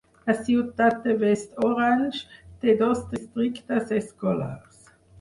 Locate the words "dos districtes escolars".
2.83-4.95